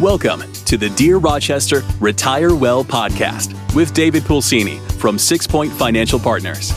[0.00, 6.18] Welcome to the Dear Rochester Retire Well podcast with David Pulcini from Six Point Financial
[6.18, 6.72] Partners.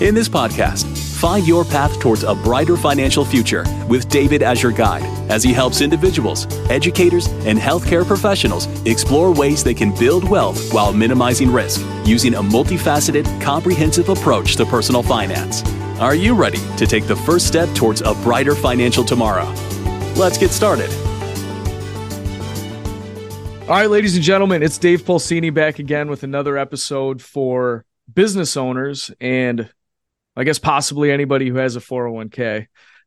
[0.00, 0.86] In this podcast,
[1.18, 5.52] find your path towards a brighter financial future with David as your guide as he
[5.52, 11.84] helps individuals, educators, and healthcare professionals explore ways they can build wealth while minimizing risk
[12.04, 15.64] using a multifaceted, comprehensive approach to personal finance.
[15.98, 19.52] Are you ready to take the first step towards a brighter financial tomorrow?
[20.14, 21.09] Let's get started.
[23.70, 28.56] All right, ladies and gentlemen, it's Dave Pulcini back again with another episode for business
[28.56, 29.70] owners and
[30.34, 32.66] I guess possibly anybody who has a 401k.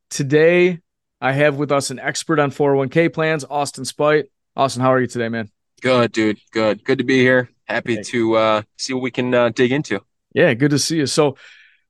[0.10, 0.80] Today,
[1.20, 4.28] I have with us an expert on 401k plans, Austin Spite.
[4.56, 5.52] Austin, how are you today, man?
[5.82, 6.40] Good, dude.
[6.54, 6.86] Good.
[6.86, 7.50] Good to be here.
[7.66, 10.00] Happy to uh, see what we can uh, dig into.
[10.34, 11.08] Yeah, good to see you.
[11.08, 11.36] So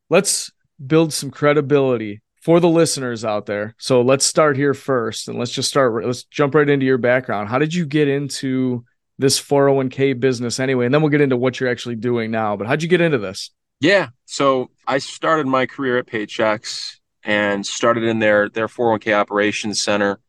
[0.10, 0.52] let's
[0.84, 3.74] build some credibility for the listeners out there.
[3.78, 7.48] So let's start here first and let's just start let's jump right into your background.
[7.48, 8.84] How did you get into
[9.18, 10.86] this 401k business anyway?
[10.86, 12.58] And then we'll get into what you're actually doing now.
[12.58, 13.50] But how'd you get into this?
[13.80, 14.10] Yeah.
[14.26, 20.20] So I started my career at Paychex and started in their their 401k operations center.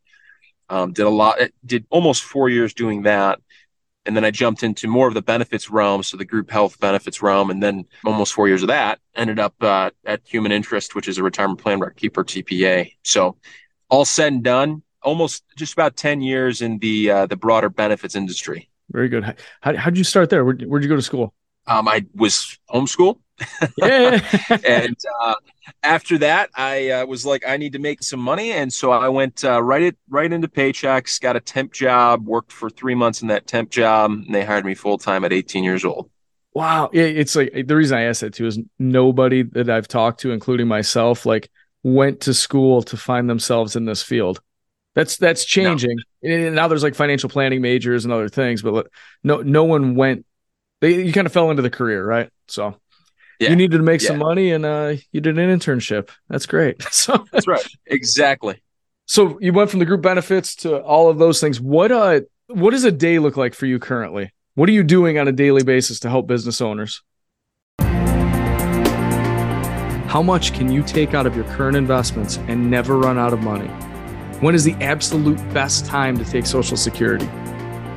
[0.69, 3.39] Um, did a lot, did almost four years doing that
[4.05, 7.21] and then I jumped into more of the benefits realm, so the group health benefits
[7.21, 11.07] realm, and then almost four years of that ended up uh, at Human Interest, which
[11.07, 12.91] is a retirement plan keeper TPA.
[13.03, 13.37] So
[13.89, 18.15] all said and done, almost just about ten years in the uh, the broader benefits
[18.15, 18.69] industry.
[18.91, 19.23] Very good.
[19.61, 20.45] How how did you start there?
[20.45, 21.33] Where where'd you go to school?
[21.67, 23.19] Um, I was homeschool.
[23.77, 24.19] Yeah.
[24.65, 25.35] and uh,
[25.83, 29.09] after that, I uh, was like, I need to make some money, and so I
[29.09, 31.19] went uh, right it right into Paychex.
[31.21, 32.25] Got a temp job.
[32.25, 35.33] Worked for three months in that temp job, and they hired me full time at
[35.33, 36.09] 18 years old.
[36.53, 40.31] Wow, it's like the reason I asked that too is nobody that I've talked to,
[40.31, 41.49] including myself, like
[41.83, 44.41] went to school to find themselves in this field.
[44.93, 45.97] That's that's changing.
[46.23, 46.51] No.
[46.51, 48.87] Now there's like financial planning majors and other things, but
[49.23, 50.25] no no one went.
[50.79, 52.29] They you kind of fell into the career, right?
[52.47, 52.79] So
[53.39, 53.49] yeah.
[53.49, 54.09] you needed to make yeah.
[54.09, 56.09] some money and uh, you did an internship.
[56.29, 56.81] That's great.
[56.91, 57.65] so that's right.
[57.85, 58.61] Exactly.
[59.05, 61.61] So you went from the group benefits to all of those things.
[61.61, 64.31] What uh what does a day look like for you currently?
[64.55, 67.01] What are you doing on a daily basis to help business owners?
[70.07, 73.41] How much can you take out of your current investments and never run out of
[73.41, 73.67] money?
[74.39, 77.27] When is the absolute best time to take Social Security?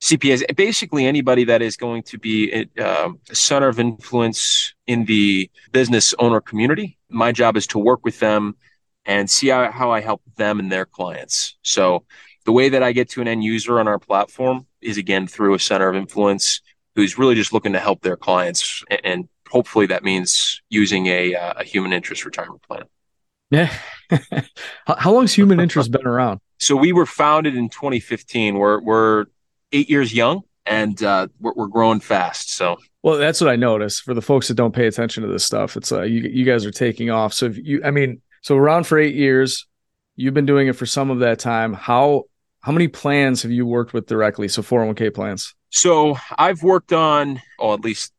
[0.04, 5.50] CPAs, basically anybody that is going to be uh, a center of influence in the
[5.72, 7.00] business owner community.
[7.09, 8.56] My job is to work with them
[9.04, 11.58] and see how, how I help them and their clients.
[11.64, 12.06] So
[12.46, 15.56] the way that I get to an end user on our platform is again through
[15.56, 16.62] a center of influence
[16.94, 21.53] who's really just looking to help their clients and hopefully that means using a, uh,
[21.58, 22.84] a human interest retirement plan.
[23.50, 23.74] Yeah.
[24.88, 26.40] How long's human interest been around?
[26.59, 28.58] So we were founded in 2015.
[28.58, 29.25] We're, we're
[29.72, 32.50] eight years young and uh, we're, we're growing fast.
[32.50, 35.46] So, well, that's what I noticed for the folks that don't pay attention to this
[35.46, 35.78] stuff.
[35.78, 37.31] It's uh, you, you guys are taking off.
[37.34, 39.68] So if you, I mean, so around for eight years,
[40.16, 41.74] you've been doing it for some of that time.
[41.74, 42.24] How,
[42.62, 44.47] how many plans have you worked with directly?
[44.47, 45.53] So 401k plans.
[45.69, 48.14] So I've worked on, oh, at least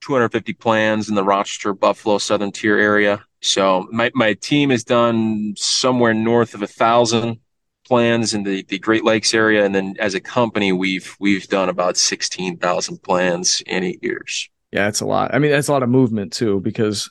[0.00, 3.22] 250 plans in the Rochester, Buffalo, Southern Tier area.
[3.40, 7.40] So my, my team has done somewhere north of a thousand
[7.86, 9.64] plans in the, the Great Lakes area.
[9.64, 14.48] And then as a company, we've, we've done about 16,000 plans in eight years.
[14.72, 15.34] Yeah, that's a lot.
[15.34, 17.10] I mean, that's a lot of movement too, because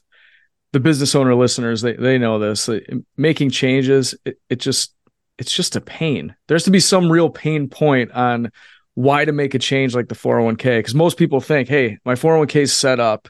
[0.73, 2.69] the business owner listeners, they, they know this,
[3.15, 4.93] making changes, it, it just,
[5.39, 6.35] it's just a pain.
[6.47, 8.51] There's to be some real pain point on
[8.97, 12.61] why to make a change like the 401k because most people think hey my 401k
[12.61, 13.27] is set up.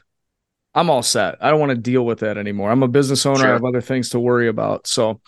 [0.74, 1.36] I'm all set.
[1.42, 2.70] I don't want to deal with that anymore.
[2.70, 3.40] I'm a business owner.
[3.40, 3.50] Sure.
[3.50, 4.86] i have other things to worry about.
[4.86, 5.20] So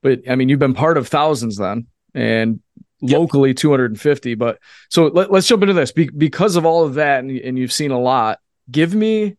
[0.00, 2.60] but i mean you've been part of thousands then and
[3.00, 3.18] yep.
[3.18, 4.60] locally 250 but
[4.90, 5.90] so let, us jump into this.
[5.90, 8.38] Be- because of all of that and, and you've seen a lot
[8.70, 9.36] give me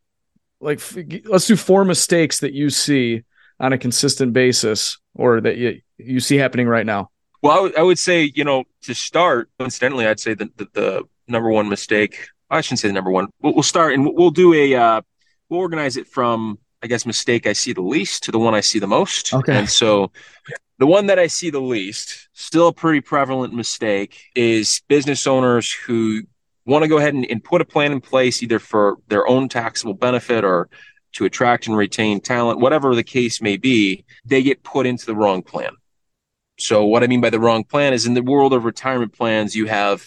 [0.59, 0.81] like
[1.27, 3.23] let's do four mistakes that you see
[3.57, 7.09] on a consistent basis or that you, you see happening right now.
[7.41, 10.67] Well, I, w- I would say, you know, to start, incidentally, I'd say that the,
[10.73, 13.27] the, number one mistake I shouldn't say the number one.
[13.41, 15.01] We'll, we'll start and we'll do a uh,
[15.49, 18.61] we'll organize it from I guess mistake I see the least to the one I
[18.61, 19.33] see the most.
[19.33, 19.57] Okay.
[19.57, 20.11] And so
[20.77, 25.71] the one that I see the least, still a pretty prevalent mistake, is business owners
[25.71, 26.21] who
[26.65, 29.49] want to go ahead and, and put a plan in place either for their own
[29.49, 30.69] taxable benefit or
[31.11, 35.15] to attract and retain talent, whatever the case may be, they get put into the
[35.15, 35.71] wrong plan.
[36.59, 39.55] So, what I mean by the wrong plan is in the world of retirement plans,
[39.55, 40.05] you have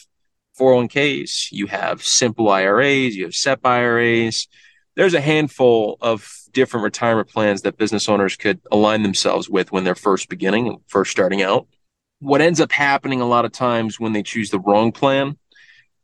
[0.61, 4.49] 401ks, you have simple IRAs, you have SEP IRAs.
[4.95, 9.85] There's a handful of different retirement plans that business owners could align themselves with when
[9.85, 11.67] they're first beginning first starting out.
[12.19, 15.39] What ends up happening a lot of times when they choose the wrong plan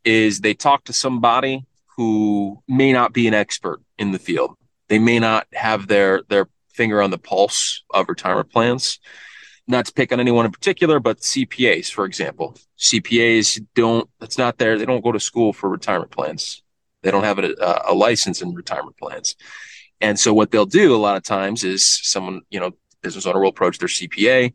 [0.03, 1.67] is they talk to somebody
[1.97, 4.57] who may not be an expert in the field.
[4.89, 8.99] They may not have their their finger on the pulse of retirement plans.
[9.69, 12.57] Not to pick on anyone in particular, but CPAs, for example.
[12.79, 14.79] CPAs don't, that's not there.
[14.79, 16.63] They don't go to school for retirement plans.
[17.03, 17.55] They don't have a,
[17.87, 19.37] a license in retirement plans.
[20.01, 22.73] And so what they'll do a lot of times is someone, you know,
[23.03, 24.55] business owner will approach their CPA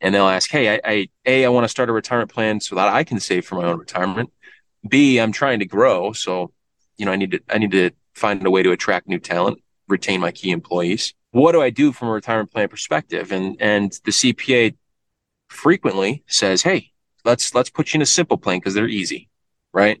[0.00, 2.76] and they'll ask, Hey, I, I A, I want to start a retirement plan so
[2.76, 4.32] that I can save for my own retirement.
[4.88, 6.12] B, I'm trying to grow.
[6.12, 6.52] So,
[6.96, 9.58] you know, I need to, I need to find a way to attract new talent,
[9.88, 13.32] retain my key employees what do I do from a retirement plan perspective?
[13.32, 14.76] And and the CPA
[15.48, 16.92] frequently says, "Hey,
[17.24, 19.28] let's let's put you in a simple plan because they're easy,
[19.72, 20.00] right?"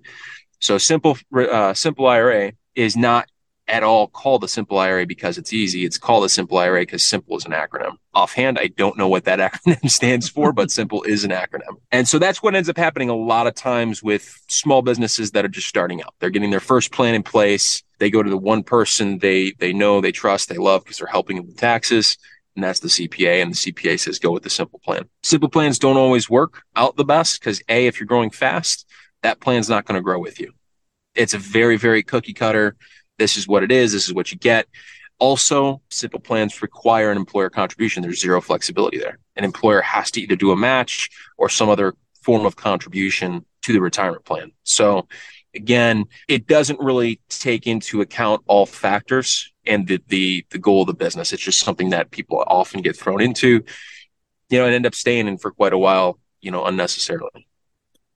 [0.60, 3.28] So simple uh, simple IRA is not
[3.68, 5.84] at all called a simple IRA because it's easy.
[5.84, 7.96] It's called a simple IRA because simple is an acronym.
[8.12, 11.76] Offhand, I don't know what that acronym stands for, but simple is an acronym.
[11.90, 15.44] And so that's what ends up happening a lot of times with small businesses that
[15.44, 16.14] are just starting out.
[16.18, 17.82] They're getting their first plan in place.
[18.02, 21.06] They go to the one person they they know, they trust, they love because they're
[21.06, 22.18] helping them with taxes.
[22.54, 23.42] And that's the CPA.
[23.42, 25.08] And the CPA says go with the simple plan.
[25.22, 28.86] Simple plans don't always work out the best because A, if you're growing fast,
[29.22, 30.52] that plan's not going to grow with you.
[31.14, 32.76] It's a very, very cookie cutter
[33.18, 33.92] this is what it is.
[33.92, 34.66] This is what you get.
[35.18, 38.02] Also, simple plans require an employer contribution.
[38.02, 39.18] There's zero flexibility there.
[39.36, 41.08] An employer has to either do a match
[41.38, 44.50] or some other form of contribution to the retirement plan.
[44.64, 45.06] So,
[45.54, 50.86] again, it doesn't really take into account all factors and the, the the goal of
[50.88, 51.32] the business.
[51.32, 53.64] It's just something that people often get thrown into,
[54.48, 57.46] you know, and end up staying in for quite a while, you know, unnecessarily.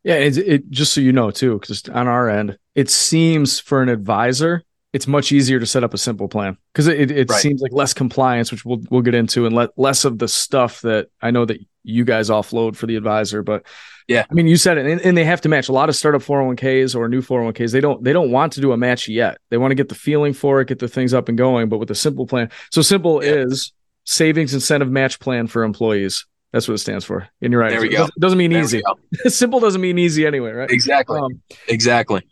[0.03, 3.83] Yeah, it, it just so you know too, because on our end, it seems for
[3.83, 4.63] an advisor
[4.97, 7.41] it's much easier to set up a simple plan because it, it right.
[7.41, 10.81] seems like less compliance, which we'll we'll get into, and let less of the stuff
[10.81, 13.43] that I know that you guys offload for the advisor.
[13.43, 13.65] But
[14.09, 15.97] yeah, I mean, you said it, and, and, they have to match a lot of
[15.97, 17.73] startup 401ks or new 401ks.
[17.73, 19.39] They don't they don't want to do a match yet.
[19.51, 21.69] They want to get the feeling for it, get the things up and going.
[21.69, 23.33] But with a simple plan, so simple yeah.
[23.33, 23.73] is
[24.05, 26.27] savings incentive match plan for employees.
[26.53, 27.29] That's what it stands for.
[27.43, 27.71] And you're right.
[27.71, 28.09] There we it go.
[28.19, 28.83] Doesn't mean there easy.
[29.27, 30.71] simple doesn't mean easy anyway, right?
[30.71, 31.19] Exactly.
[31.19, 32.23] Um, exactly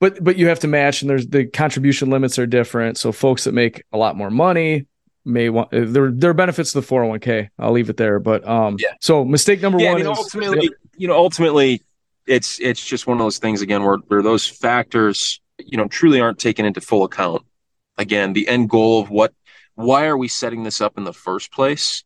[0.00, 3.44] but but you have to match and there's the contribution limits are different so folks
[3.44, 4.86] that make a lot more money
[5.24, 8.46] may want uh, there there are benefits to the 401k i'll leave it there but
[8.46, 8.92] um yeah.
[9.00, 11.80] so mistake number yeah, one I mean, is ultimately you know ultimately
[12.26, 16.20] it's it's just one of those things again where, where those factors you know truly
[16.20, 17.42] aren't taken into full account.
[17.96, 19.32] Again the end goal of what
[19.74, 22.04] why are we setting this up in the first place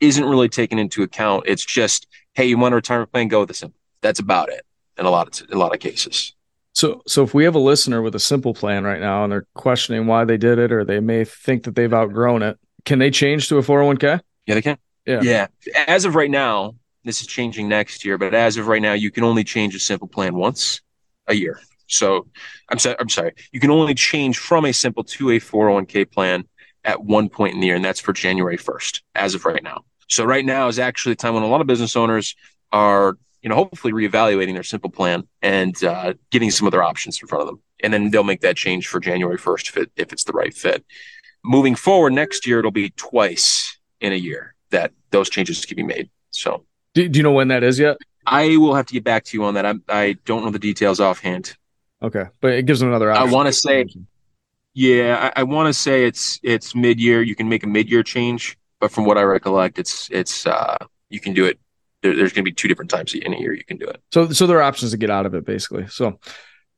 [0.00, 1.44] isn't really taken into account.
[1.46, 4.64] It's just hey you want a retirement plan go with simple that's about it
[4.98, 6.34] in a lot of in a lot of cases
[6.74, 9.46] so, so if we have a listener with a simple plan right now and they're
[9.54, 13.10] questioning why they did it, or they may think that they've outgrown it, can they
[13.10, 14.20] change to a 401k?
[14.46, 14.76] Yeah, they can.
[15.06, 15.20] Yeah.
[15.22, 15.46] Yeah.
[15.86, 19.10] As of right now, this is changing next year, but as of right now, you
[19.10, 20.80] can only change a simple plan once
[21.28, 21.60] a year.
[21.86, 22.26] So
[22.68, 23.32] I'm sorry, I'm sorry.
[23.52, 26.44] You can only change from a simple to a 401k plan
[26.84, 29.84] at one point in the year, and that's for January 1st, as of right now.
[30.08, 32.34] So right now is actually the time when a lot of business owners
[32.72, 37.28] are you know, hopefully reevaluating their simple plan and uh, getting some other options in
[37.28, 37.60] front of them.
[37.82, 40.54] And then they'll make that change for January 1st if, it, if it's the right
[40.54, 40.82] fit.
[41.44, 45.82] Moving forward next year, it'll be twice in a year that those changes can be
[45.82, 46.08] made.
[46.30, 47.98] So, do, do you know when that is yet?
[48.26, 49.66] I will have to get back to you on that.
[49.66, 51.54] I, I don't know the details offhand.
[52.02, 53.28] Okay, but it gives them another option.
[53.28, 53.86] I want to say,
[54.72, 57.20] yeah, I, I want to say it's it's mid year.
[57.20, 60.78] You can make a mid year change, but from what I recollect, it's it's uh,
[61.10, 61.58] you can do it
[62.04, 64.00] there, there's going to be two different times in a year you can do it.
[64.12, 65.88] So, so there are options to get out of it, basically.
[65.88, 66.20] So,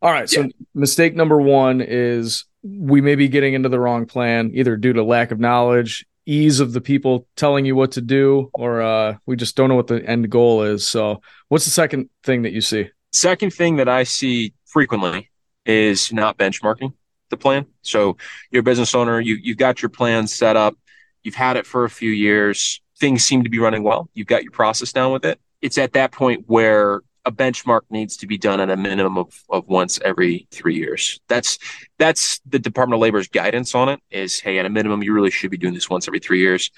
[0.00, 0.30] all right.
[0.30, 0.49] So, yeah.
[0.73, 5.02] mistake number one is we may be getting into the wrong plan, either due to
[5.02, 9.35] lack of knowledge, ease of the people telling you what to do, or uh, we
[9.35, 10.87] just don't know what the end goal is.
[10.87, 12.88] So, what's the second thing that you see?
[13.12, 15.30] Second thing that I see frequently
[15.64, 16.92] is not benchmarking
[17.30, 17.66] the plan.
[17.83, 18.16] So,
[18.52, 20.76] you're a business owner, you you've got your plan set up,
[21.25, 24.09] you've had it for a few years things seem to be running well.
[24.15, 25.41] You've got your process down with it.
[25.62, 29.43] It's at that point where a benchmark needs to be done at a minimum of,
[29.50, 31.21] of once every three years.
[31.29, 31.59] That's
[31.99, 35.33] that's the Department of Labor's guidance on it is hey, at a minimum, you really
[35.33, 36.71] should be doing this once every three years.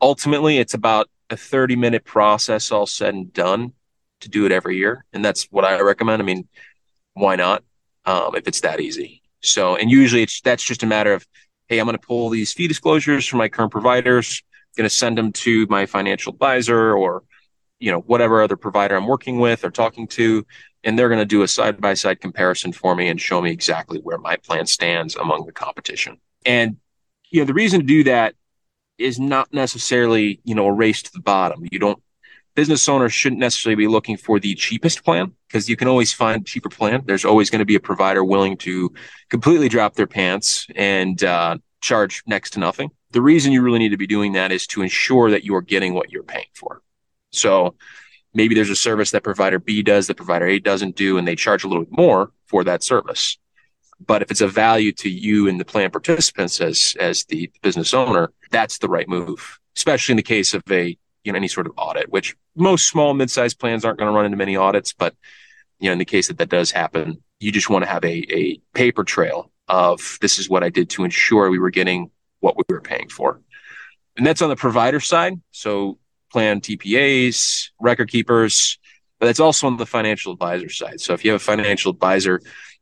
[0.00, 3.72] Ultimately, it's about a 30 minute process all said and done
[4.20, 5.04] to do it every year.
[5.12, 6.22] And that's what I recommend.
[6.22, 6.48] I mean,
[7.14, 7.64] why not?
[8.04, 9.22] Um, if it's that easy.
[9.42, 11.26] So, and usually it's that's just a matter of,
[11.66, 14.42] hey, I'm going to pull these fee disclosures from my current providers,
[14.78, 17.22] going to send them to my financial advisor or
[17.78, 20.44] you know whatever other provider i'm working with or talking to
[20.84, 23.50] and they're going to do a side by side comparison for me and show me
[23.50, 26.18] exactly where my plan stands among the competition.
[26.46, 26.76] And
[27.30, 28.34] you know the reason to do that
[28.96, 31.66] is not necessarily you know a race to the bottom.
[31.70, 32.02] You don't
[32.54, 36.46] business owners shouldn't necessarily be looking for the cheapest plan because you can always find
[36.46, 37.02] cheaper plan.
[37.04, 38.92] There's always going to be a provider willing to
[39.28, 43.90] completely drop their pants and uh, charge next to nothing the reason you really need
[43.90, 46.82] to be doing that is to ensure that you are getting what you're paying for
[47.30, 47.74] so
[48.34, 51.36] maybe there's a service that provider B does that provider A doesn't do, and they
[51.36, 53.38] charge a little bit more for that service.
[54.00, 57.92] But if it's a value to you and the plan participants as as the business
[57.92, 61.66] owner, that's the right move, especially in the case of a you know any sort
[61.66, 65.14] of audit, which most small mid-sized plans aren't going to run into many audits, but
[65.80, 68.24] you know in the case that that does happen, you just want to have a
[68.32, 72.56] a paper trail of this is what I did to ensure we were getting what
[72.56, 73.40] we were paying for.
[74.16, 75.34] And that's on the provider side.
[75.50, 75.98] So
[76.30, 78.78] plan TPAs, record keepers,
[79.18, 81.00] but that's also on the financial advisor side.
[81.00, 82.40] So if you have a financial advisor,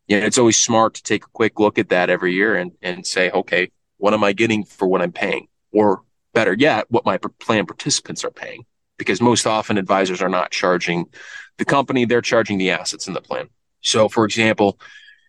[0.09, 2.73] you know, it's always smart to take a quick look at that every year and,
[2.83, 5.49] and say, okay, what am I getting for what I'm paying?
[5.73, 8.65] Or better yet, what my plan participants are paying.
[8.99, 11.07] Because most often advisors are not charging
[11.59, 13.49] the company, they're charging the assets in the plan.
[13.81, 14.79] So, for example,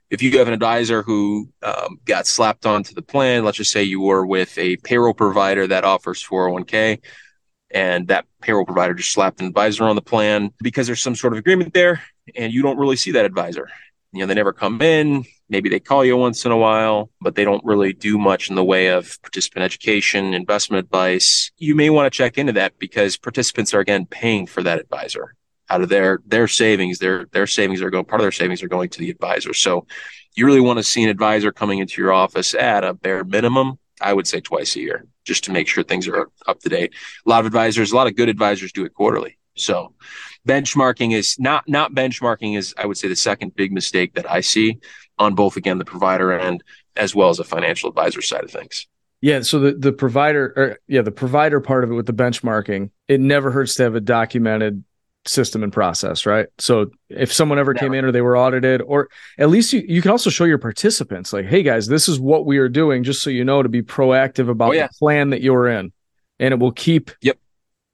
[0.10, 3.84] if you have an advisor who um, got slapped onto the plan, let's just say
[3.84, 7.00] you were with a payroll provider that offers 401k,
[7.72, 11.34] and that payroll provider just slapped an advisor on the plan because there's some sort
[11.34, 12.02] of agreement there
[12.36, 13.68] and you don't really see that advisor.
[14.14, 15.26] You know they never come in.
[15.50, 18.56] Maybe they call you once in a while but they don't really do much in
[18.56, 21.52] the way of participant education investment advice.
[21.58, 25.36] You may want to check into that because participants are again paying for that advisor
[25.70, 28.68] out of their their savings their their savings are going part of their savings are
[28.68, 29.86] going to the advisor so
[30.36, 33.78] you really want to see an advisor coming into your office at a bare minimum
[34.02, 36.94] i would say twice a year just to make sure things are up to date.
[37.26, 39.38] A lot of advisors, a lot of good advisors do it quarterly.
[39.56, 39.94] So
[40.48, 44.42] benchmarking is not not benchmarking is I would say the second big mistake that I
[44.42, 44.80] see
[45.20, 46.64] on both again the provider end
[46.96, 48.88] as well as the financial advisor side of things.
[49.20, 52.92] Yeah, so the the provider or yeah, the provider part of it with the benchmarking,
[53.08, 54.84] it never hurts to have a documented
[55.28, 56.48] system and process, right?
[56.58, 60.02] So if someone ever came in or they were audited, or at least you, you
[60.02, 63.22] can also show your participants, like, hey guys, this is what we are doing, just
[63.22, 64.88] so you know to be proactive about oh, yeah.
[64.88, 65.92] the plan that you're in.
[66.40, 67.38] And it will keep yep.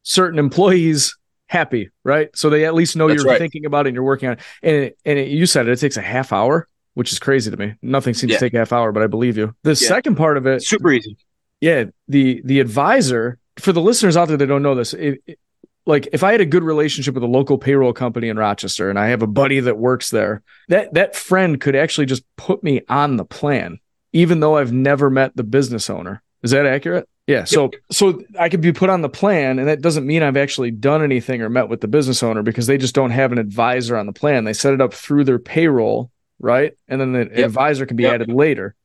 [0.03, 2.29] certain employees happy, right?
[2.35, 3.39] So they at least know That's you're right.
[3.39, 4.39] thinking about it and you're working on it.
[4.61, 7.51] And it, and it, you said it, it takes a half hour, which is crazy
[7.51, 7.75] to me.
[7.81, 8.37] Nothing seems yeah.
[8.37, 9.55] to take a half hour, but I believe you.
[9.63, 9.87] The yeah.
[9.87, 11.15] second part of it, super easy.
[11.61, 15.21] Yeah, the the advisor for the listeners out there that don't know this, it,
[15.85, 18.97] like if I had a good relationship with a local payroll company in Rochester and
[18.97, 22.81] I have a buddy that works there, that that friend could actually just put me
[22.87, 23.79] on the plan,
[24.13, 26.21] even though I've never met the business owner.
[26.41, 27.07] Is that accurate?
[27.27, 27.45] Yeah.
[27.45, 27.81] So yep.
[27.91, 31.03] so I could be put on the plan, and that doesn't mean I've actually done
[31.03, 34.05] anything or met with the business owner because they just don't have an advisor on
[34.05, 34.43] the plan.
[34.43, 36.73] They set it up through their payroll, right?
[36.87, 37.45] And then the yep.
[37.45, 38.15] advisor can be yep.
[38.15, 38.75] added later.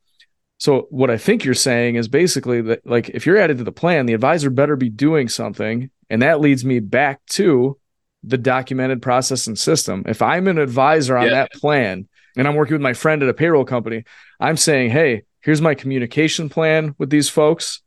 [0.57, 3.71] So what I think you're saying is basically that like if you're added to the
[3.71, 7.77] plan, the advisor better be doing something and that leads me back to
[8.23, 10.03] the documented process and system.
[10.07, 11.31] If I'm an advisor on yeah.
[11.31, 14.03] that plan and I'm working with my friend at a payroll company,
[14.39, 17.81] I'm saying, hey, here's my communication plan with these folks.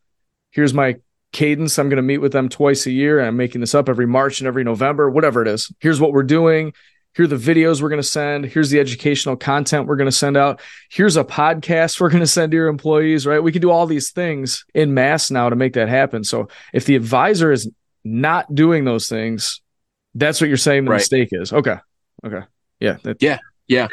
[0.50, 0.96] Here's my
[1.32, 1.78] cadence.
[1.78, 3.18] I'm going to meet with them twice a year.
[3.18, 5.72] And I'm making this up every March and every November, whatever it is.
[5.80, 6.72] Here's what we're doing.
[7.14, 8.46] Here are the videos we're going to send.
[8.46, 10.62] Here's the educational content we're going to send out.
[10.90, 13.42] Here's a podcast we're going to send to your employees, right?
[13.42, 16.24] We can do all these things in mass now to make that happen.
[16.24, 17.70] So if the advisor is
[18.04, 19.60] not doing those things,
[20.14, 20.98] that's what you're saying the right.
[20.98, 21.52] mistake is.
[21.52, 21.76] Okay.
[22.24, 22.42] Okay.
[22.80, 22.98] Yeah.
[23.02, 23.38] That, yeah.
[23.68, 23.88] Yeah.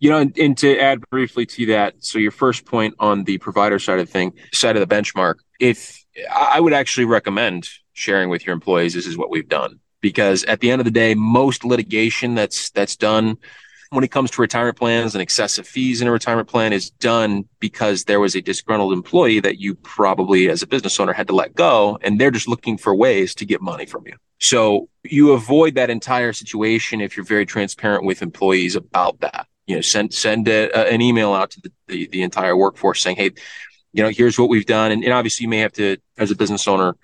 [0.00, 3.38] You know, and, and, to add briefly to that, so your first point on the
[3.38, 8.30] provider side of the thing, side of the benchmark, if I would actually recommend sharing
[8.30, 9.78] with your employees, this is what we've done.
[10.00, 13.36] Because at the end of the day, most litigation that's that's done
[13.90, 17.44] when it comes to retirement plans and excessive fees in a retirement plan is done
[17.58, 21.34] because there was a disgruntled employee that you probably as a business owner had to
[21.34, 24.14] let go and they're just looking for ways to get money from you.
[24.38, 29.48] So you avoid that entire situation if you're very transparent with employees about that.
[29.66, 33.16] You know, send send a, an email out to the, the, the entire workforce saying,
[33.16, 33.32] "Hey,
[33.92, 36.34] you know, here's what we've done." And, and obviously, you may have to, as a
[36.34, 36.96] business owner,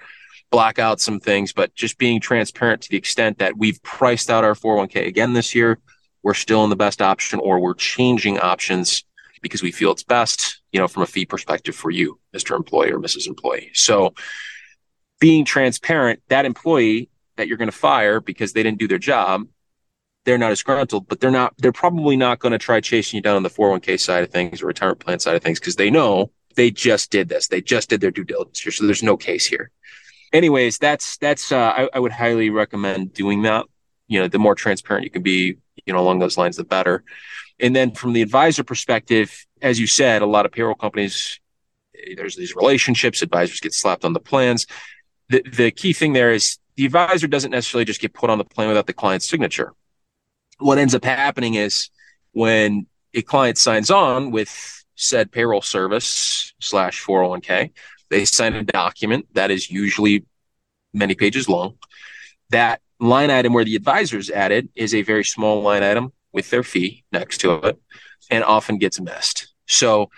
[0.51, 4.43] black out some things, but just being transparent to the extent that we've priced out
[4.43, 5.79] our 401k again this year.
[6.27, 9.05] We're still in the best option, or we're changing options
[9.43, 12.57] because we feel it's best, you know, from a fee perspective for you, Mr.
[12.57, 13.29] Employee or Mrs.
[13.29, 13.71] Employee.
[13.75, 14.13] So
[15.21, 19.47] being transparent, that employee that you're going to fire because they didn't do their job,
[20.25, 23.37] they're not disgruntled, but they're not, they're probably not going to try chasing you down
[23.37, 26.33] on the 401k side of things or retirement plan side of things because they know
[26.57, 27.47] they just did this.
[27.47, 28.73] They just did their due diligence here.
[28.73, 29.71] So there's no case here.
[30.33, 33.67] Anyways, that's, that's, uh, I, I would highly recommend doing that.
[34.09, 37.05] You know, the more transparent you can be, you know, along those lines, the better.
[37.59, 41.41] And then from the advisor perspective, as you said, a lot of payroll companies,
[42.17, 44.67] there's these relationships, advisors get slapped on the plans.
[45.29, 48.45] The, the key thing there is the advisor doesn't necessarily just get put on the
[48.45, 49.73] plan without the client's signature.
[50.59, 51.91] What ends up happening is
[52.33, 57.71] when a client signs on with said payroll service slash 401k,
[58.11, 60.25] they sign a document that is usually
[60.93, 61.79] many pages long.
[62.51, 66.51] That line item where the advisor is added is a very small line item with
[66.51, 67.81] their fee next to it
[68.31, 69.53] and often gets missed.
[69.67, 70.11] So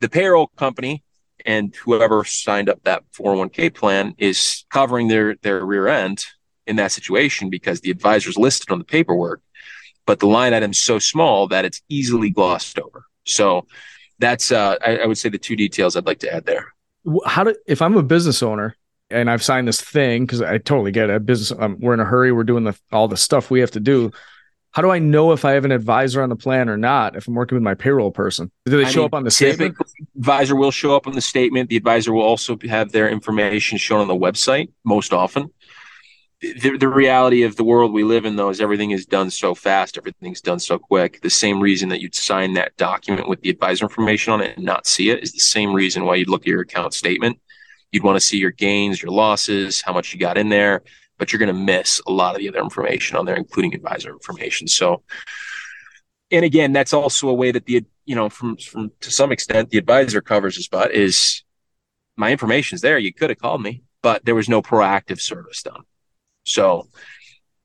[0.00, 1.02] the payroll company
[1.44, 6.24] and whoever signed up that 401k plan is covering their their rear end
[6.66, 9.40] in that situation because the advisor is listed on the paperwork,
[10.06, 13.04] but the line item is so small that it's easily glossed over.
[13.24, 13.66] So
[14.18, 16.74] that's uh, I, I would say the two details I'd like to add there.
[17.24, 18.76] How do if I'm a business owner
[19.10, 21.26] and I've signed this thing because I totally get it.
[21.26, 22.32] Business, um, we're in a hurry.
[22.32, 24.12] We're doing the all the stuff we have to do
[24.70, 27.26] how do I know if I have an advisor on the plan or not if
[27.26, 28.50] I'm working with my payroll person?
[28.66, 29.76] Do they I show mean, up on the statement?
[30.16, 31.70] Advisor will show up on the statement.
[31.70, 35.50] The advisor will also have their information shown on the website most often.
[36.40, 39.56] The, the reality of the world we live in, though, is everything is done so
[39.56, 41.20] fast, everything's done so quick.
[41.22, 44.64] The same reason that you'd sign that document with the advisor information on it and
[44.64, 47.40] not see it is the same reason why you'd look at your account statement.
[47.92, 50.82] You'd want to see your gains, your losses, how much you got in there
[51.18, 54.10] but you're going to miss a lot of the other information on there, including advisor
[54.10, 54.68] information.
[54.68, 55.02] So,
[56.30, 59.70] and again, that's also a way that the you know from from to some extent
[59.70, 61.42] the advisor covers his butt is
[62.16, 62.98] my information's there.
[62.98, 65.82] You could have called me, but there was no proactive service done.
[66.44, 66.88] So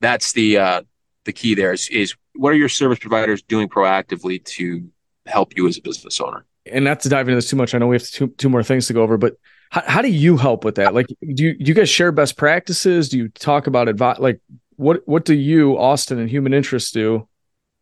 [0.02, 0.82] that's the uh,
[1.26, 4.90] the key there is, is what are your service providers doing proactively to
[5.26, 6.46] help you as a business owner?
[6.66, 8.64] And not to dive into this too much, I know we have two two more
[8.64, 9.36] things to go over, but
[9.74, 10.94] how, how do you help with that?
[10.94, 13.10] Like, do you, do you guys share best practices?
[13.10, 14.20] Do you talk about advice?
[14.20, 14.40] Like,
[14.76, 17.28] what what do you, Austin, and Human Interest do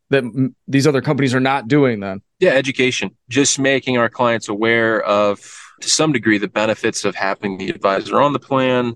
[0.10, 2.00] that m- these other companies are not doing?
[2.00, 5.40] Then, yeah, education, just making our clients aware of,
[5.82, 8.96] to some degree, the benefits of having the advisor on the plan.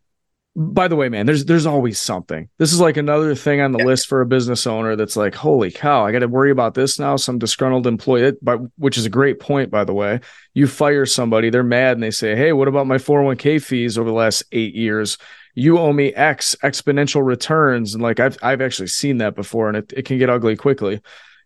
[0.56, 2.50] by the way, man, there's there's always something.
[2.60, 3.86] This is like another thing on the yeah.
[3.86, 6.98] list for a business owner that's like, holy cow, I got to worry about this
[6.98, 7.18] now.
[7.18, 10.22] Some disgruntled employee, but which is a great point, by the way.
[10.54, 14.10] You fire somebody, they're mad, and they say, hey, what about my 401k fees over
[14.10, 15.18] the last eight years?
[15.56, 19.78] You owe me X exponential returns, and like I've I've actually seen that before, and
[19.78, 21.02] it, it can get ugly quickly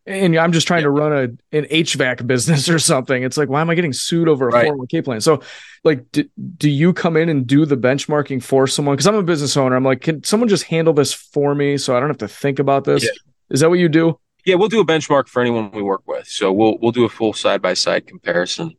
[0.10, 0.86] and I'm just trying yeah.
[0.86, 3.24] to run a an HVAC business or something.
[3.24, 4.72] It's like, why am I getting sued over a right.
[4.72, 5.22] 401k plan?
[5.22, 5.42] So,
[5.84, 6.26] like, do,
[6.58, 8.96] do you come in and do the benchmarking for someone?
[8.96, 9.76] Because I'm a business owner.
[9.76, 12.60] I'm like, can someone just handle this for me so I don't have to think
[12.60, 13.04] about this?
[13.04, 13.12] Yeah.
[13.52, 14.20] Is that what you do?
[14.46, 16.28] Yeah, we'll do a benchmark for anyone we work with.
[16.28, 18.76] So we'll we'll do a full side by side comparison.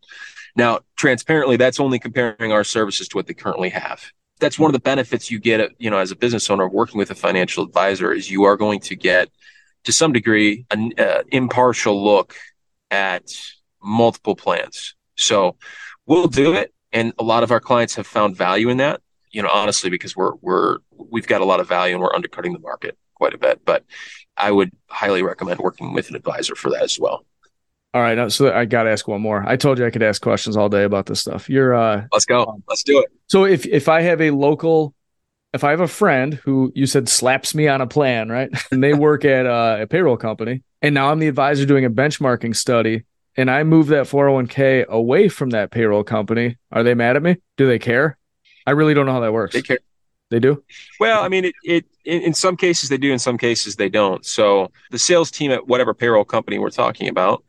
[0.57, 4.03] Now, transparently, that's only comparing our services to what they currently have.
[4.41, 7.11] That's one of the benefits you get, you know, as a business owner working with
[7.11, 9.29] a financial advisor is you are going to get
[9.85, 12.35] to some degree an uh, impartial look
[12.91, 13.33] at
[13.83, 14.95] multiple plans.
[15.17, 15.57] So
[16.07, 19.01] we'll do it, and a lot of our clients have found value in that.
[19.31, 22.53] You know, honestly, because we're we're we've got a lot of value and we're undercutting
[22.53, 23.65] the market quite a bit.
[23.65, 23.85] But
[24.37, 27.25] I would highly recommend working with an advisor for that as well.
[27.93, 29.43] All right, so I got to ask one more.
[29.45, 31.51] I told you I could ask questions all day about this stuff.
[31.51, 32.61] You're uh Let's go.
[32.69, 33.07] Let's do it.
[33.29, 34.95] So if if I have a local
[35.53, 38.51] if I have a friend who you said slaps me on a plan, right?
[38.71, 41.91] And they work at uh, a payroll company, and now I'm the advisor doing a
[41.91, 43.05] benchmarking study,
[43.37, 47.37] and I move that 401k away from that payroll company, are they mad at me?
[47.57, 48.17] Do they care?
[48.67, 49.55] I really don't know how that works.
[49.55, 49.79] They care.
[50.31, 50.63] They do.
[51.01, 53.89] Well, I mean, it, it in, in some cases they do, in some cases they
[53.89, 54.25] don't.
[54.25, 57.45] So the sales team at whatever payroll company we're talking about,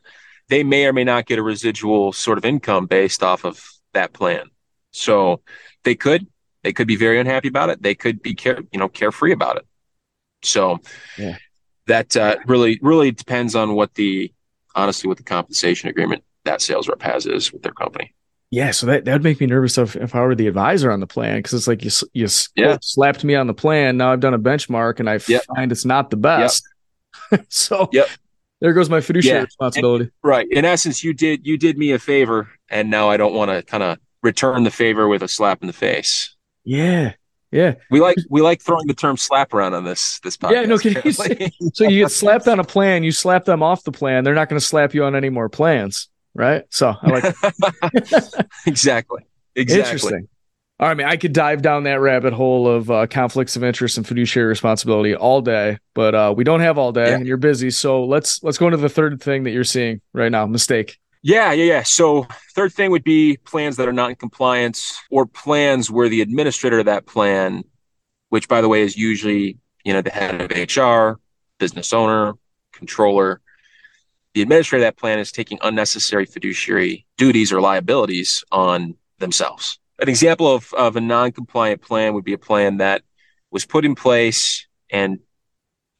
[0.50, 4.14] they may or may not get a residual sort of income based off of that
[4.14, 4.50] plan.
[4.92, 5.42] So
[5.84, 6.28] they could,
[6.64, 7.82] they could be very unhappy about it.
[7.82, 9.66] They could be care, you know, carefree about it.
[10.44, 10.80] So
[11.18, 11.38] yeah.
[11.88, 14.32] that uh, really, really depends on what the
[14.76, 18.14] honestly what the compensation agreement that sales rep has is with their company.
[18.50, 21.00] Yeah, so that that would make me nervous if, if I were the advisor on
[21.00, 22.78] the plan because it's like you you yeah.
[22.82, 23.96] slapped me on the plan.
[23.96, 25.44] Now I've done a benchmark and I yep.
[25.56, 26.64] find it's not the best.
[27.32, 27.46] Yep.
[27.50, 28.10] so yep.
[28.60, 29.44] there goes my fiduciary yeah.
[29.46, 30.04] responsibility.
[30.04, 30.48] And, right.
[30.52, 33.64] In essence, you did you did me a favor, and now I don't want to
[33.64, 36.36] kind of return the favor with a slap in the face.
[36.64, 37.14] Yeah.
[37.52, 37.76] Yeah.
[37.90, 40.52] We like we like throwing the term slap around on this this podcast.
[40.52, 41.12] Yeah, no, can you
[41.74, 44.48] so you get slapped on a plan, you slap them off the plan, they're not
[44.48, 46.64] going to slap you on any more plans right?
[46.70, 47.24] So I like
[48.66, 49.24] exactly.
[49.56, 49.80] Exactly.
[49.80, 50.28] Interesting.
[50.80, 53.64] All right, I mean, I could dive down that rabbit hole of uh, conflicts of
[53.64, 57.16] interest and fiduciary responsibility all day, but uh, we don't have all day, yeah.
[57.18, 57.70] and you're busy.
[57.70, 60.48] So let's let's go into the third thing that you're seeing right now.
[60.48, 60.98] Mistake.
[61.24, 61.84] Yeah, yeah, yeah.
[61.84, 66.22] So third thing would be plans that are not in compliance, or plans where the
[66.22, 67.64] administrator of that plan,
[68.30, 71.20] which by the way is usually you know the head of HR,
[71.60, 72.34] business owner,
[72.74, 73.42] controller,
[74.34, 79.80] the administrator of that plan is taking unnecessary fiduciary duties or liabilities on themselves.
[80.00, 83.04] An example of, of a non-compliant plan would be a plan that
[83.52, 84.68] was put in place.
[84.90, 85.20] And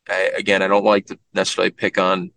[0.10, 2.32] I, again, I don't like to necessarily pick on,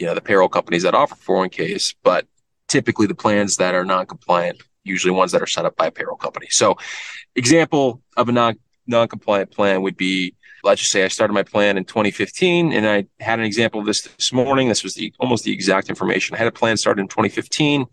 [0.00, 2.26] you know, the payroll companies that offer 401ks, but
[2.68, 6.16] typically the plans that are non-compliant, usually ones that are set up by a payroll
[6.16, 6.46] company.
[6.50, 6.78] So
[7.36, 11.76] example of a non, non-compliant plan would be let's just say I started my plan
[11.76, 14.68] in 2015 and I had an example of this this morning.
[14.68, 16.34] This was the almost the exact information.
[16.34, 17.86] I had a plan started in 2015,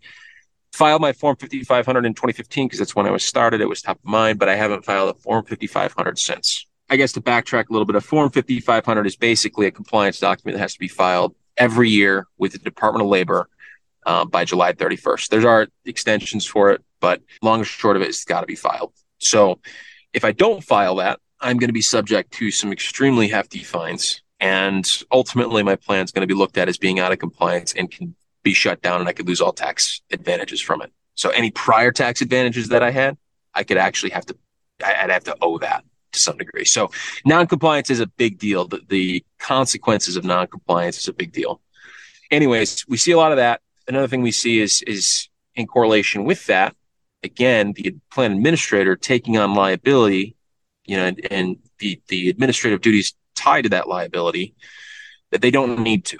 [0.72, 3.60] filed my form 5500 in 2015 because that's when I was started.
[3.60, 6.66] It was top of mind, but I haven't filed a form 5500 since.
[6.90, 10.56] I guess to backtrack a little bit, a form 5500 is basically a compliance document
[10.56, 13.48] that has to be filed every year with the Department of Labor
[14.06, 15.28] uh, by July 31st.
[15.28, 18.54] There are extensions for it, but long and short of it, it's got to be
[18.54, 18.92] filed.
[19.18, 19.60] So
[20.12, 24.22] if I don't file that, I'm going to be subject to some extremely hefty fines.
[24.40, 27.74] And ultimately, my plan is going to be looked at as being out of compliance
[27.74, 30.92] and can be shut down, and I could lose all tax advantages from it.
[31.16, 33.18] So, any prior tax advantages that I had,
[33.52, 34.36] I could actually have to,
[34.84, 36.64] I'd have to owe that to some degree.
[36.64, 36.90] So,
[37.24, 38.66] non-compliance is a big deal.
[38.66, 41.60] The, the consequences of non-compliance is a big deal.
[42.30, 43.60] Anyways, we see a lot of that.
[43.86, 46.74] Another thing we see is is in correlation with that.
[47.22, 50.36] Again, the plan administrator taking on liability
[50.88, 54.54] you know, and, and the the administrative duties tied to that liability
[55.30, 56.18] that they don't need to.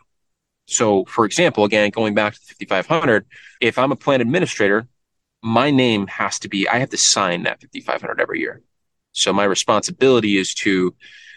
[0.66, 3.27] So, for example, again, going back to the 5500,
[3.61, 4.87] if I'm a plan administrator,
[5.42, 8.61] my name has to be, I have to sign that 5500 every year.
[9.18, 10.94] So, my responsibility is to,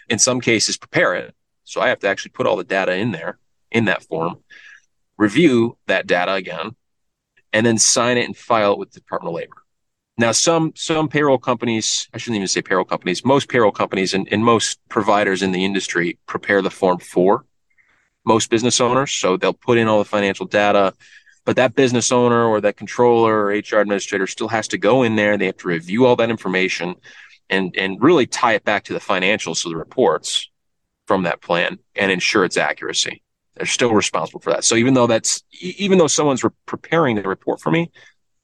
[0.08, 1.34] in some cases, prepare it.
[1.64, 3.38] So, I have to actually put all the data in there
[3.70, 4.38] in that form,
[5.16, 6.76] review that data again,
[7.52, 9.56] and then sign it and file it with the Department of Labor.
[10.18, 14.28] Now, some some payroll companies, I shouldn't even say payroll companies, most payroll companies and,
[14.30, 17.44] and most providers in the industry prepare the form for
[18.24, 19.12] most business owners.
[19.12, 20.94] So they'll put in all the financial data,
[21.44, 25.16] but that business owner or that controller or HR administrator still has to go in
[25.16, 25.36] there.
[25.36, 26.94] They have to review all that information
[27.52, 30.50] and and really tie it back to the financials of the reports
[31.06, 33.22] from that plan and ensure its accuracy.
[33.54, 34.64] They're still responsible for that.
[34.64, 37.90] So even though that's even though someone's re- preparing the report for me,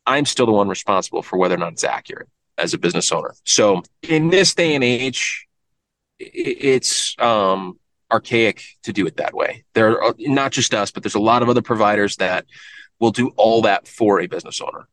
[0.06, 3.34] I'm still the one responsible for whether or not it's accurate as a business owner.
[3.44, 5.46] So in this day and age,
[6.18, 7.78] it's um,
[8.10, 9.64] archaic to do it that way.
[9.74, 12.44] There are not just us, but there's a lot of other providers that
[13.00, 14.88] will do all that for a business owner.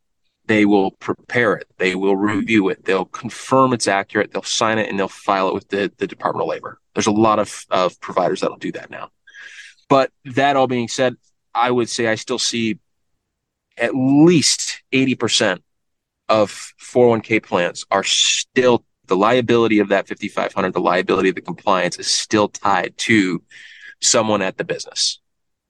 [0.48, 4.90] They will prepare it, they will review it, they'll confirm it's accurate, they'll sign it,
[4.90, 6.80] and they'll file it with the, the Department of Labor.
[6.94, 9.10] There's a lot of, of providers that'll do that now.
[9.90, 11.16] But that all being said,
[11.54, 12.80] I would say I still see
[13.78, 15.60] at least 80%
[16.30, 22.00] of 401k plans are still the liability of that 5500 the liability of the compliance
[22.00, 23.44] is still tied to
[24.02, 25.20] someone at the business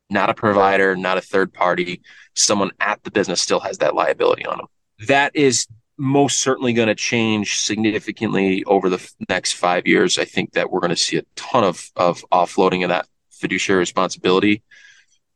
[0.10, 2.02] not a provider not a third party
[2.36, 4.68] someone at the business still has that liability on them
[5.08, 10.52] that is most certainly going to change significantly over the next five years i think
[10.52, 14.62] that we're going to see a ton of of offloading of that fiduciary responsibility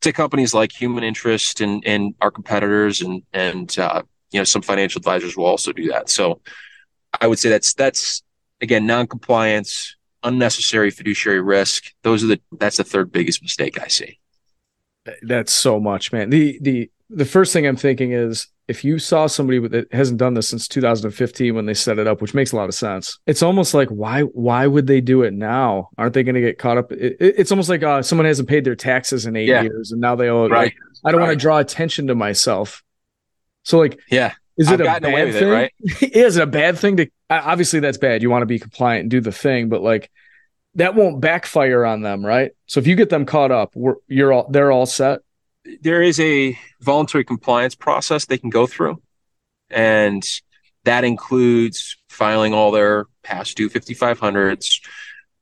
[0.01, 4.01] to companies like Human Interest and and our competitors and and uh,
[4.31, 6.09] you know some financial advisors will also do that.
[6.09, 6.41] So
[7.19, 8.23] I would say that's that's
[8.61, 11.93] again non-compliance, unnecessary fiduciary risk.
[12.03, 14.18] Those are the that's the third biggest mistake I see.
[15.21, 16.29] That's so much, man.
[16.29, 20.35] The the the first thing I'm thinking is if you saw somebody that hasn't done
[20.35, 23.41] this since 2015 when they set it up, which makes a lot of sense, it's
[23.41, 25.89] almost like why why would they do it now?
[25.97, 26.91] Aren't they going to get caught up?
[26.91, 29.63] It, it's almost like uh, someone hasn't paid their taxes in eight yeah.
[29.63, 30.51] years and now they owe it.
[30.51, 30.65] Right.
[30.65, 31.27] Like, I don't right.
[31.27, 32.83] want to draw attention to myself.
[33.63, 35.47] So like, yeah, is it I've a bad thing?
[35.47, 35.73] It, right?
[36.01, 37.09] is it a bad thing to?
[37.29, 38.21] Obviously, that's bad.
[38.21, 40.11] You want to be compliant and do the thing, but like
[40.75, 42.51] that won't backfire on them, right?
[42.67, 43.73] So if you get them caught up,
[44.07, 45.21] you're all they're all set
[45.81, 49.01] there is a voluntary compliance process they can go through,
[49.69, 50.23] and
[50.85, 54.81] that includes filing all their past due 5500s,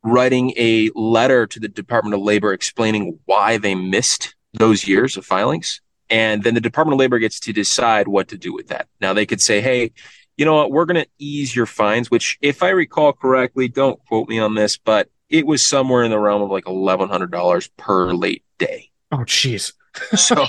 [0.03, 5.25] writing a letter to the Department of Labor explaining why they missed those years of
[5.25, 5.81] filings.
[6.09, 8.87] And then the Department of Labor gets to decide what to do with that.
[9.01, 9.91] Now, they could say, hey,
[10.37, 13.99] you know what, we're going to ease your fines, which, if I recall correctly, don't
[14.05, 18.13] quote me on this, but it was somewhere in the realm of like $1,100 per
[18.13, 18.89] late day.
[19.11, 19.73] Oh, jeez
[20.15, 20.45] so,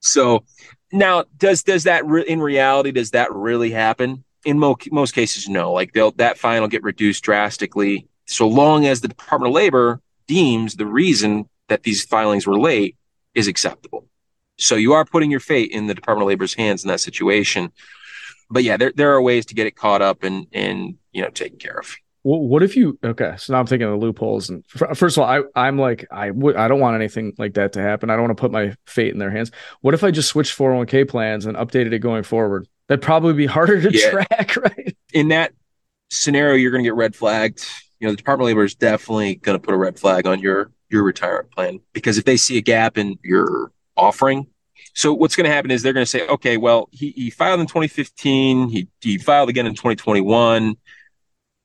[0.00, 0.44] so
[0.92, 4.24] now does does that re- in reality does that really happen?
[4.44, 5.72] In mo- most cases, no.
[5.72, 10.00] Like they'll that fine will get reduced drastically so long as the Department of Labor
[10.26, 12.96] deems the reason that these filings were late
[13.34, 14.06] is acceptable.
[14.58, 17.72] So you are putting your fate in the Department of Labor's hands in that situation.
[18.50, 21.30] But yeah, there there are ways to get it caught up and and you know
[21.30, 24.64] taken care of what if you okay so now i'm thinking of the loopholes and
[24.66, 27.80] first of all i i'm like i would i don't want anything like that to
[27.80, 28.10] happen.
[28.10, 29.50] I don't want to put my fate in their hands.
[29.80, 32.68] What if i just switched 401k plans and updated it going forward?
[32.88, 34.10] That'd probably be harder to yeah.
[34.10, 34.96] track right?
[35.12, 35.52] In that
[36.10, 37.64] scenario you're going to get red flagged.
[38.00, 40.40] You know the department of labor is definitely going to put a red flag on
[40.40, 44.46] your your retirement plan because if they see a gap in your offering
[44.94, 47.60] so what's going to happen is they're going to say okay well he, he filed
[47.60, 50.76] in 2015 he, he filed again in 2021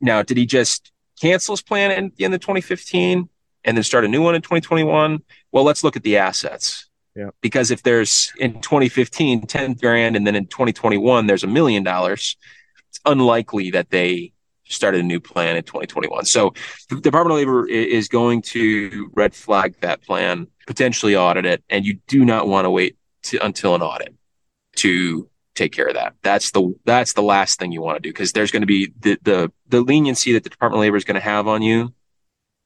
[0.01, 3.29] now, did he just cancel his plan at the end of 2015
[3.63, 5.19] and then start a new one in 2021?
[5.51, 6.89] Well, let's look at the assets.
[7.15, 7.29] Yeah.
[7.41, 12.35] Because if there's in 2015 10 grand and then in 2021 there's a million dollars,
[12.89, 14.33] it's unlikely that they
[14.65, 16.25] started a new plan in 2021.
[16.25, 16.53] So
[16.89, 21.85] the Department of Labor is going to red flag that plan, potentially audit it, and
[21.85, 24.13] you do not want to wait to, until an audit
[24.77, 26.13] to take care of that.
[26.21, 28.91] That's the that's the last thing you want to do because there's going to be
[28.99, 31.93] the the the leniency that the Department of Labor is going to have on you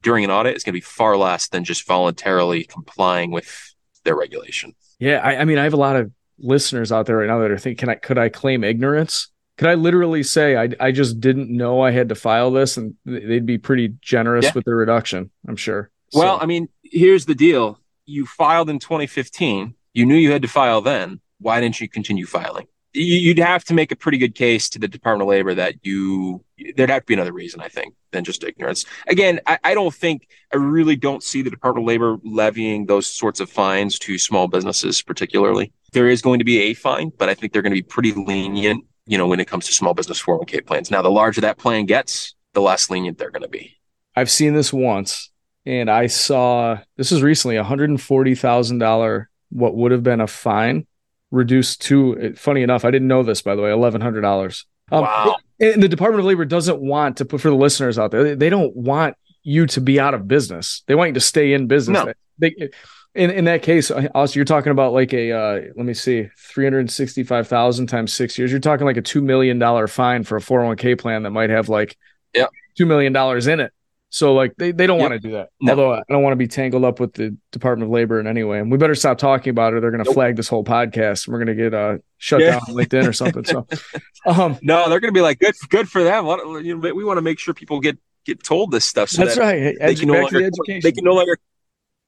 [0.01, 4.15] during an audit is going to be far less than just voluntarily complying with their
[4.15, 4.73] regulation.
[4.97, 7.51] Yeah, I, I mean, I have a lot of listeners out there right now that
[7.51, 9.29] are thinking, can I could I claim ignorance?
[9.57, 12.95] Could I literally say I I just didn't know I had to file this, and
[13.05, 14.51] they'd be pretty generous yeah.
[14.55, 15.31] with the reduction?
[15.47, 15.91] I'm sure.
[16.13, 16.43] Well, so.
[16.43, 19.75] I mean, here's the deal: you filed in 2015.
[19.93, 21.19] You knew you had to file then.
[21.39, 22.67] Why didn't you continue filing?
[22.93, 26.43] You'd have to make a pretty good case to the Department of Labor that you
[26.75, 28.85] there'd have to be another reason, I think, than just ignorance.
[29.07, 33.07] Again, I, I, don't think I really don't see the Department of Labor levying those
[33.07, 35.71] sorts of fines to small businesses, particularly.
[35.93, 38.11] There is going to be a fine, but I think they're going to be pretty
[38.11, 40.91] lenient, you know, when it comes to small business 401k plans.
[40.91, 43.77] Now, the larger that plan gets, the less lenient they're going to be.
[44.15, 45.29] I've seen this once,
[45.65, 50.85] and I saw this is recently $140,000 what would have been a fine
[51.31, 55.37] reduced to funny enough i didn't know this by the way $1100 um, wow.
[55.59, 58.49] and the department of labor doesn't want to put for the listeners out there they
[58.49, 62.05] don't want you to be out of business they want you to stay in business
[62.05, 62.13] no.
[62.39, 62.69] they,
[63.15, 67.87] in, in that case also you're talking about like a uh, let me see 365000
[67.87, 71.31] times six years you're talking like a $2 million fine for a 401k plan that
[71.31, 71.97] might have like
[72.33, 72.47] yeah.
[72.79, 73.15] $2 million
[73.49, 73.73] in it
[74.09, 75.09] so like they, they don't yep.
[75.09, 75.49] want to do that.
[75.61, 75.71] No.
[75.71, 78.43] Although I don't want to be tangled up with the Department of Labor in any
[78.43, 78.59] way.
[78.59, 79.81] And we better stop talking about it.
[79.81, 80.15] They're going to nope.
[80.15, 81.27] flag this whole podcast.
[81.27, 82.51] And we're going to get uh, shut yeah.
[82.51, 83.45] down on LinkedIn or something.
[83.45, 83.67] So
[84.25, 86.25] um, no, they're going to be like, good, good for them.
[86.25, 89.09] We want to make sure people get get told this stuff.
[89.09, 89.75] So that's that right.
[89.79, 91.37] They can, no longer, they can no longer.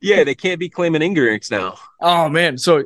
[0.01, 1.77] Yeah, they can't be claiming ignorance now.
[2.01, 2.83] Oh man, so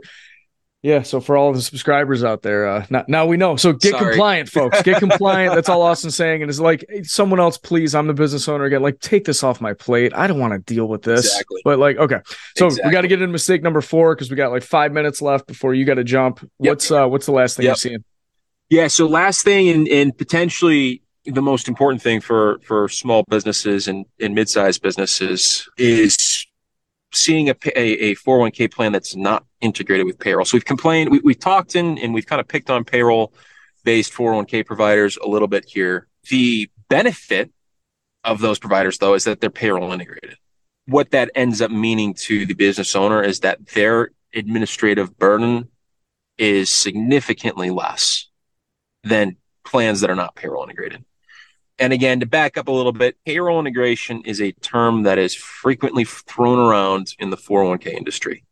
[0.85, 3.55] yeah, so for all the subscribers out there, uh, now, now we know.
[3.55, 4.11] So get Sorry.
[4.11, 4.83] compliant, folks.
[4.83, 5.55] Get compliant.
[5.55, 6.43] That's all Austin's saying.
[6.43, 7.95] And it's like, hey, someone else, please.
[7.95, 8.83] I'm the business owner again.
[8.83, 10.13] Like, take this off my plate.
[10.13, 11.25] I don't want to deal with this.
[11.25, 11.61] Exactly.
[11.65, 12.19] But like, okay,
[12.55, 12.87] so exactly.
[12.87, 15.47] we got to get into mistake number four because we got like five minutes left
[15.47, 16.41] before you got to jump.
[16.59, 16.69] Yep.
[16.69, 17.71] What's uh, what's the last thing yep.
[17.71, 18.03] you're seeing?
[18.69, 18.85] Yeah.
[18.85, 24.05] So last thing, and and potentially the most important thing for for small businesses and
[24.19, 26.45] and mid sized businesses is
[27.11, 30.45] seeing a, a, a 401k plan that's not integrated with payroll.
[30.45, 33.33] So we've complained, we, we've talked in, and we've kind of picked on payroll
[33.83, 36.07] based 401k providers a little bit here.
[36.29, 37.51] The benefit
[38.23, 40.37] of those providers, though, is that they're payroll integrated.
[40.87, 45.69] what that ends up meaning to the business owner is that their administrative burden
[46.37, 48.29] is significantly less
[49.03, 51.03] than plans that are not payroll integrated.
[51.77, 55.35] And again, to back up a little bit, payroll integration is a term that is
[55.35, 58.44] frequently thrown around in the 401k industry.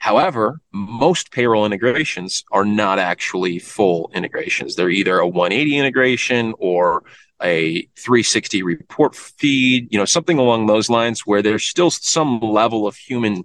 [0.00, 4.74] However, most payroll integrations are not actually full integrations.
[4.74, 7.04] They're either a 180 integration or
[7.42, 12.86] a 360 report feed, you know, something along those lines where there's still some level
[12.86, 13.44] of human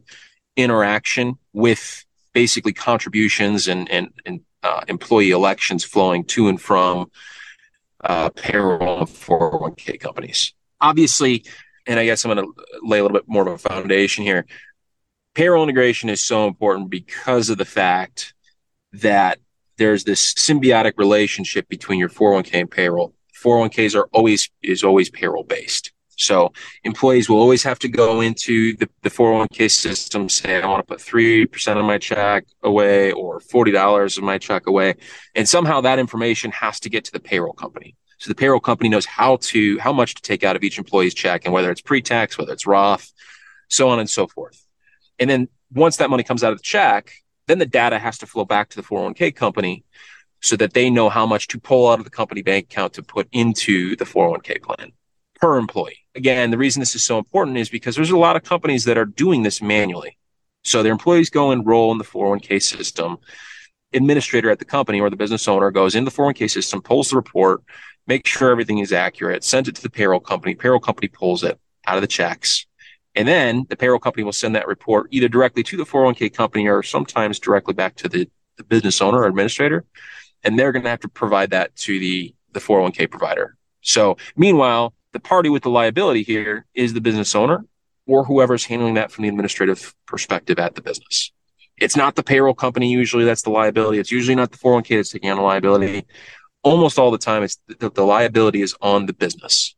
[0.56, 7.12] interaction with basically contributions and, and, and uh, employee elections flowing to and from
[8.02, 10.54] uh, payroll of 401k companies.
[10.80, 11.44] Obviously,
[11.86, 14.46] and I guess I'm going to lay a little bit more of a foundation here.
[15.36, 18.34] Payroll integration is so important because of the fact
[18.94, 19.40] that
[19.78, 23.14] there's this symbiotic relationship between your 401k and payroll.
[23.44, 25.92] 401ks are always is always payroll based.
[26.18, 26.54] So
[26.86, 30.94] employees will always have to go into the, the 401k system, say, I want to
[30.94, 34.96] put 3% of my check away or $40 of my check away.
[35.36, 37.98] And somehow that information has to get to the payroll company.
[38.18, 41.14] So the payroll company knows how to, how much to take out of each employee's
[41.14, 43.12] check and whether it's pre-tax, whether it's Roth,
[43.70, 44.65] so on and so forth.
[45.20, 47.12] And then once that money comes out of the check,
[47.48, 49.84] then the data has to flow back to the 401k company
[50.42, 53.04] so that they know how much to pull out of the company bank account to
[53.04, 54.92] put into the 401k plan
[55.36, 56.00] per employee.
[56.16, 58.98] Again, the reason this is so important is because there's a lot of companies that
[58.98, 60.18] are doing this manually.
[60.64, 63.18] So their employees go enroll in the 401k system.
[63.94, 67.16] Administrator at the company or the business owner goes in the 401k system, pulls the
[67.16, 67.62] report,
[68.08, 70.56] makes sure everything is accurate, sends it to the payroll company.
[70.56, 72.66] Payroll company pulls it out of the checks.
[73.16, 76.68] And then the payroll company will send that report either directly to the 401k company
[76.68, 79.86] or sometimes directly back to the, the business owner or administrator.
[80.44, 83.58] And they're going to have to provide that to the, the 401k provider.
[83.82, 87.66] So meanwhile, the party with the liability here is the business owner
[88.06, 91.32] or whoever's handling that from the administrative perspective at the business.
[91.78, 94.00] It's not the payroll company usually that's the liability.
[94.00, 96.06] It's usually not the 401k that's taking on the liability.
[96.64, 99.76] Almost all the time, it's the, the liability is on the business.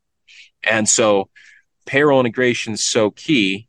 [0.64, 1.30] And so
[1.88, 3.68] payroll integration is so key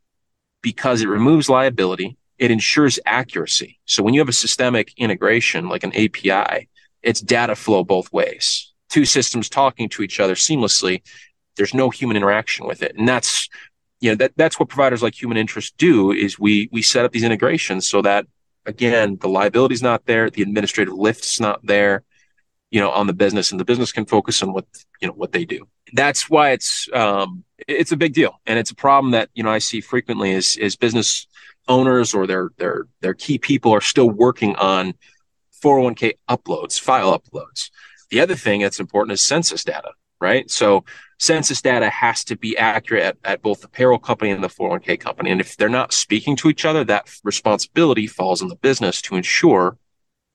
[0.61, 2.19] because it removes liability.
[2.37, 3.81] It ensures accuracy.
[3.87, 6.69] So when you have a systemic integration like an API,
[7.03, 8.73] it's data flow both ways.
[8.91, 11.03] Two systems talking to each other seamlessly
[11.59, 12.97] there's no human interaction with it.
[12.97, 13.49] And that's,
[14.01, 17.13] you know, that, that's what providers like Human Interest do is we, we set up
[17.13, 18.27] these integrations so that
[18.65, 20.31] again, the liability is not there.
[20.31, 22.05] The administrative lift's not there,
[22.71, 24.67] you know, on the business and the business can focus on what,
[25.01, 25.69] you know, what they do.
[25.93, 28.41] That's why it's, um, it's a big deal.
[28.47, 31.27] And it's a problem that, you know, I see frequently is, is business
[31.67, 34.95] owners or their, their, their key people are still working on
[35.63, 37.71] 401k uploads, file uploads.
[38.11, 40.51] The other thing that's important is census data, right?
[40.51, 40.85] So
[41.19, 45.01] census data has to be accurate at, at, both the payroll company and the 401k
[45.01, 45.31] company.
[45.31, 49.17] And if they're not speaking to each other, that responsibility falls on the business to
[49.17, 49.77] ensure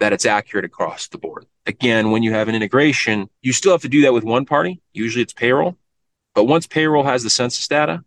[0.04, 1.46] that it's accurate across the board.
[1.66, 4.82] Again, when you have an integration, you still have to do that with one party.
[4.92, 5.78] Usually it's payroll.
[6.36, 8.04] But once payroll has the census data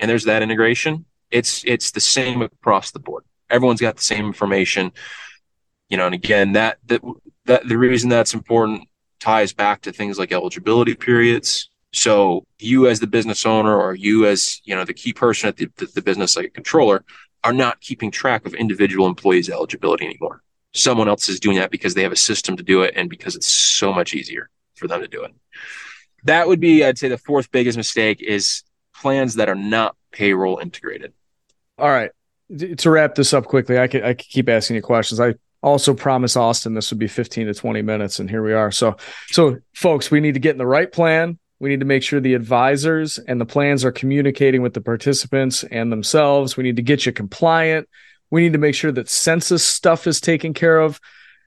[0.00, 3.22] and there's that integration, it's it's the same across the board.
[3.48, 4.90] Everyone's got the same information.
[5.88, 7.00] You know, and again, that that,
[7.44, 8.88] that the reason that's important
[9.20, 14.26] ties back to things like eligibility periods, so you as the business owner or you
[14.26, 17.04] as, you know, the key person at the, the, the business, like a controller,
[17.44, 20.42] are not keeping track of individual employees' eligibility anymore.
[20.72, 23.34] Someone else is doing that because they have a system to do it and because
[23.34, 25.34] it's so much easier for them to do it.
[26.24, 28.62] That would be, I'd say, the fourth biggest mistake is
[28.94, 31.12] plans that are not payroll integrated.
[31.78, 32.10] All right.
[32.78, 35.20] To wrap this up quickly, I could I could keep asking you questions.
[35.20, 38.72] I also promise Austin this would be 15 to 20 minutes, and here we are.
[38.72, 38.96] So,
[39.28, 41.38] so folks, we need to get in the right plan.
[41.60, 45.62] We need to make sure the advisors and the plans are communicating with the participants
[45.64, 46.56] and themselves.
[46.56, 47.88] We need to get you compliant.
[48.30, 51.00] We need to make sure that census stuff is taken care of.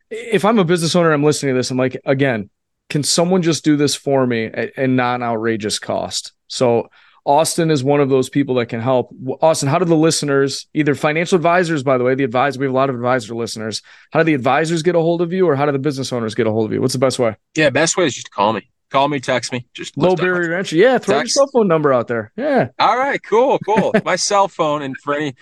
[0.10, 1.72] If I'm a business owner, I'm listening to this.
[1.72, 2.50] I'm like, again,
[2.90, 6.34] can someone just do this for me at, at non outrageous cost?
[6.48, 6.90] So
[7.26, 9.14] Austin is one of those people that can help.
[9.42, 12.74] Austin, how do the listeners, either financial advisors, by the way, the advisor, we have
[12.74, 13.82] a lot of advisor listeners.
[14.12, 16.36] How do the advisors get a hold of you or how do the business owners
[16.36, 16.82] get a hold of you?
[16.82, 17.36] What's the best way?
[17.56, 18.70] Yeah, best way is just call me.
[18.90, 19.66] Call me, text me.
[19.74, 20.80] Just low barrier entry.
[20.80, 21.36] Yeah, throw text.
[21.36, 22.32] your cell phone number out there.
[22.36, 22.70] Yeah.
[22.78, 23.92] All right, cool, cool.
[24.06, 25.34] My cell phone, and for any,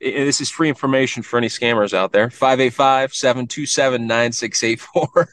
[0.00, 5.28] this is free information for any scammers out there 585 727 9684.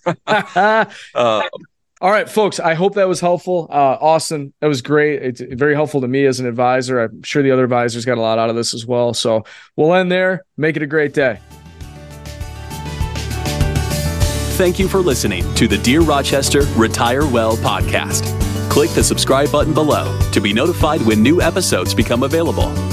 [1.16, 1.43] Um,
[2.01, 2.59] all right, folks.
[2.59, 3.68] I hope that was helpful.
[3.70, 5.22] Uh, Austin, that was great.
[5.22, 6.99] It's very helpful to me as an advisor.
[6.99, 9.14] I'm sure the other advisors got a lot out of this as well.
[9.14, 9.45] So
[9.76, 10.43] we'll end there.
[10.57, 11.39] Make it a great day.
[14.55, 18.39] Thank you for listening to the Dear Rochester Retire Well podcast.
[18.70, 22.93] Click the subscribe button below to be notified when new episodes become available.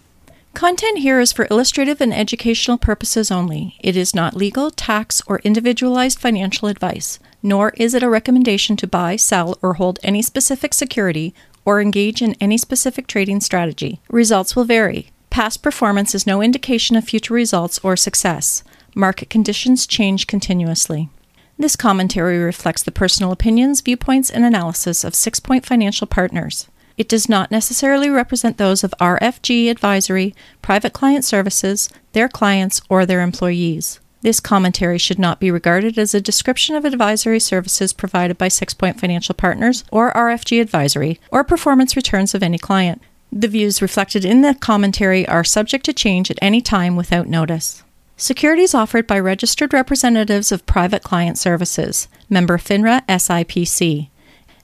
[0.53, 3.77] Content here is for illustrative and educational purposes only.
[3.79, 8.87] It is not legal, tax, or individualized financial advice, nor is it a recommendation to
[8.87, 11.33] buy, sell, or hold any specific security
[11.63, 14.01] or engage in any specific trading strategy.
[14.09, 15.09] Results will vary.
[15.29, 18.63] Past performance is no indication of future results or success.
[18.93, 21.09] Market conditions change continuously.
[21.57, 26.67] This commentary reflects the personal opinions, viewpoints, and analysis of Six Point Financial Partners.
[26.97, 33.05] It does not necessarily represent those of RFG Advisory, Private Client Services, their clients, or
[33.05, 33.99] their employees.
[34.21, 38.73] This commentary should not be regarded as a description of advisory services provided by Six
[38.73, 43.01] Point Financial Partners or RFG Advisory, or performance returns of any client.
[43.31, 47.81] The views reflected in the commentary are subject to change at any time without notice.
[48.15, 54.09] Securities offered by registered representatives of Private Client Services, member FINRA SIPC.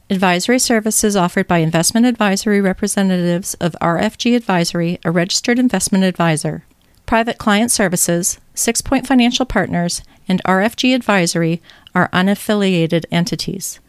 [0.09, 6.63] Advisory services offered by investment advisory representatives of RFG Advisory, a registered investment advisor.
[7.05, 11.61] Private Client Services, Six Point Financial Partners, and RFG Advisory
[11.93, 13.81] are unaffiliated entities.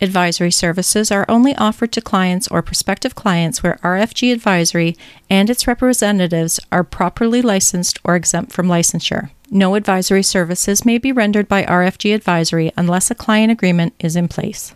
[0.00, 4.96] Advisory services are only offered to clients or prospective clients where RFG Advisory
[5.28, 9.28] and its representatives are properly licensed or exempt from licensure.
[9.50, 14.28] No advisory services may be rendered by RFG Advisory unless a client agreement is in
[14.28, 14.74] place.